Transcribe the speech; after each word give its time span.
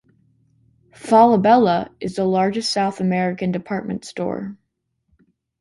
Falabella, 0.95 1.91
is 1.99 2.15
the 2.15 2.23
largest 2.25 2.71
South 2.73 2.99
American 2.99 3.51
department 3.51 4.03
store. 4.03 4.57